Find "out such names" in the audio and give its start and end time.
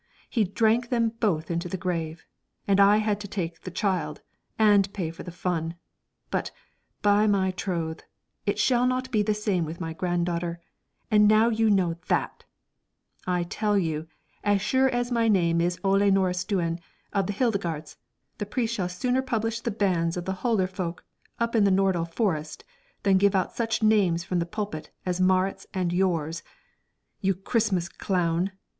23.35-24.23